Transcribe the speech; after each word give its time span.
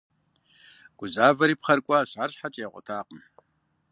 Гузавэри 0.97 1.59
пхъэр 1.59 1.79
кӀуащ, 1.85 2.09
арщхьэкӀэ 2.23 2.59
ягъуэтакъым. 2.65 3.21